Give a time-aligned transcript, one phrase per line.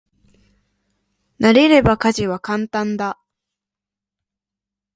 [1.39, 3.19] 慣れれば家事は簡単だ。